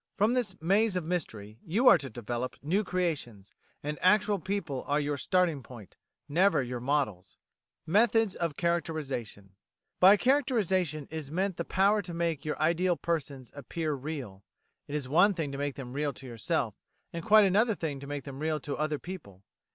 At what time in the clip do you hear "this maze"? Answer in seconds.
0.33-0.95